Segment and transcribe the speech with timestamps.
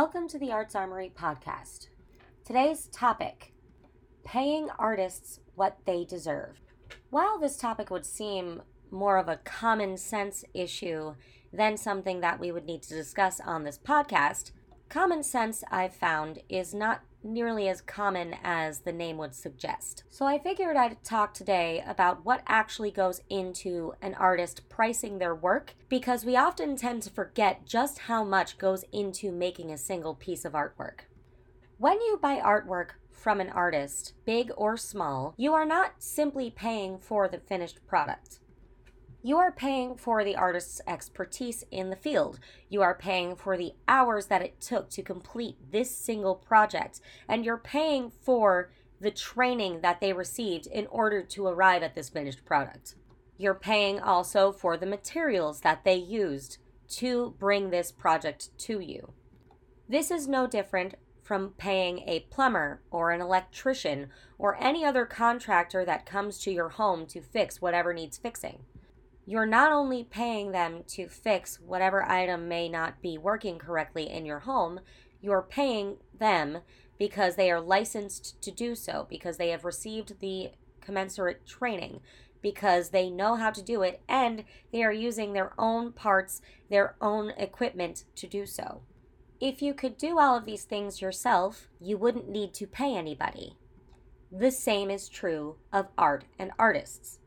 [0.00, 1.88] Welcome to the Arts Armory podcast.
[2.44, 3.52] Today's topic
[4.24, 6.60] paying artists what they deserve.
[7.10, 11.16] While this topic would seem more of a common sense issue
[11.52, 14.52] than something that we would need to discuss on this podcast,
[14.88, 20.04] common sense I've found is not nearly as common as the name would suggest.
[20.10, 25.34] So I figured I'd talk today about what actually goes into an artist pricing their
[25.34, 30.14] work because we often tend to forget just how much goes into making a single
[30.14, 31.00] piece of artwork.
[31.78, 36.98] When you buy artwork from an artist, big or small, you are not simply paying
[36.98, 38.40] for the finished product.
[39.20, 42.38] You are paying for the artist's expertise in the field.
[42.68, 47.00] You are paying for the hours that it took to complete this single project.
[47.28, 52.08] And you're paying for the training that they received in order to arrive at this
[52.08, 52.94] finished product.
[53.36, 56.58] You're paying also for the materials that they used
[56.90, 59.12] to bring this project to you.
[59.88, 60.94] This is no different
[61.24, 66.70] from paying a plumber or an electrician or any other contractor that comes to your
[66.70, 68.60] home to fix whatever needs fixing
[69.28, 74.24] you're not only paying them to fix whatever item may not be working correctly in
[74.24, 74.80] your home,
[75.20, 76.56] you're paying them
[76.98, 80.48] because they are licensed to do so, because they have received the
[80.80, 82.00] commensurate training,
[82.40, 86.40] because they know how to do it, and they are using their own parts,
[86.70, 88.80] their own equipment to do so.
[89.42, 93.58] If you could do all of these things yourself, you wouldn't need to pay anybody.
[94.32, 97.18] The same is true of art and artists.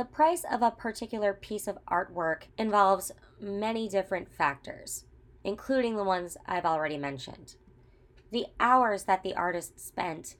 [0.00, 5.04] The price of a particular piece of artwork involves many different factors,
[5.44, 7.56] including the ones I've already mentioned.
[8.30, 10.36] The hours that the artist spent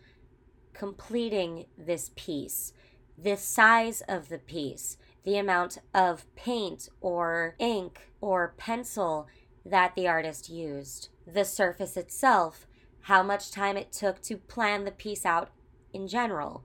[0.72, 2.72] completing this piece,
[3.18, 9.28] the size of the piece, the amount of paint or ink or pencil
[9.66, 12.66] that the artist used, the surface itself,
[13.02, 15.50] how much time it took to plan the piece out
[15.92, 16.64] in general.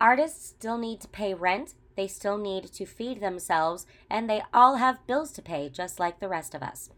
[0.00, 4.76] Artists still need to pay rent they still need to feed themselves, and they all
[4.76, 6.90] have bills to pay, just like the rest of us.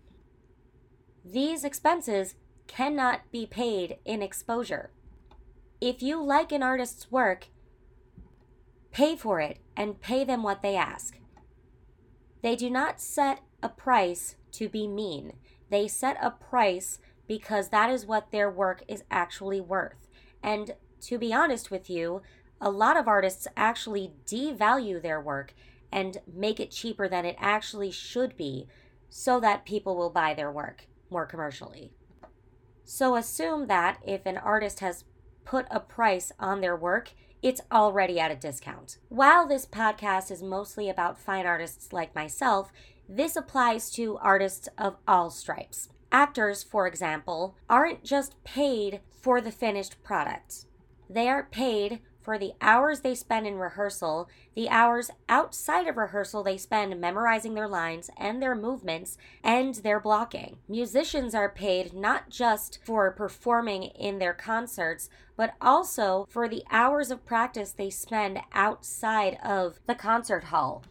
[1.25, 2.35] These expenses
[2.67, 4.91] cannot be paid in exposure.
[5.81, 7.49] If you like an artist's work,
[8.91, 11.19] pay for it and pay them what they ask.
[12.43, 15.35] They do not set a price to be mean.
[15.71, 20.09] They set a price because that is what their work is actually worth.
[20.43, 22.23] And to be honest with you,
[22.61, 25.55] a lot of artists actually devalue their work
[25.93, 28.67] and make it cheaper than it actually should be
[29.09, 31.93] so that people will buy their work more commercially.
[32.85, 35.05] So assume that if an artist has
[35.45, 38.99] put a price on their work, it's already at a discount.
[39.09, 42.73] While this podcast is mostly about fine artists like myself,
[43.09, 45.89] this applies to artists of all stripes.
[46.11, 50.65] Actors, for example, aren't just paid for the finished product.
[51.09, 56.43] They are paid for the hours they spend in rehearsal, the hours outside of rehearsal
[56.43, 60.59] they spend memorizing their lines and their movements, and their blocking.
[60.69, 65.09] Musicians are paid not just for performing in their concerts,
[65.39, 70.85] but also for the hours of practice they spend outside of the concert hall.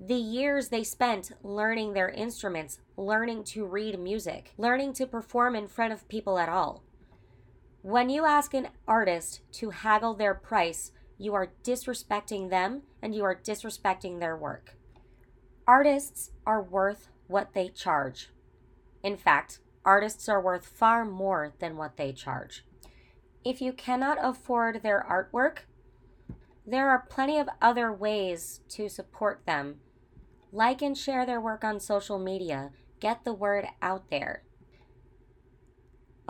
[0.00, 5.68] The years they spent learning their instruments, learning to read music, learning to perform in
[5.68, 6.82] front of people at all.
[7.82, 13.22] When you ask an artist to haggle their price, you are disrespecting them and you
[13.22, 14.76] are disrespecting their work.
[15.66, 18.30] Artists are worth what they charge.
[19.04, 22.64] In fact, artists are worth far more than what they charge.
[23.44, 25.58] If you cannot afford their artwork,
[26.66, 29.76] there are plenty of other ways to support them.
[30.52, 34.42] Like and share their work on social media, get the word out there.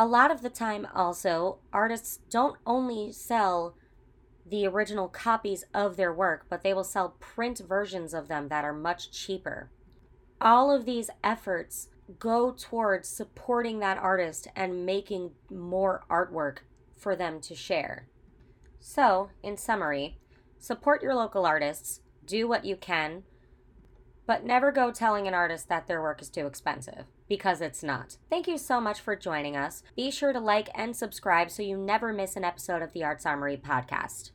[0.00, 3.74] A lot of the time, also, artists don't only sell
[4.46, 8.64] the original copies of their work, but they will sell print versions of them that
[8.64, 9.70] are much cheaper.
[10.40, 11.88] All of these efforts
[12.20, 16.58] go towards supporting that artist and making more artwork
[16.96, 18.08] for them to share.
[18.78, 20.18] So, in summary,
[20.58, 23.24] support your local artists, do what you can,
[24.28, 28.18] but never go telling an artist that their work is too expensive because it's not.
[28.28, 29.82] Thank you so much for joining us.
[29.96, 33.24] Be sure to like and subscribe so you never miss an episode of the Arts
[33.24, 34.32] Armory podcast.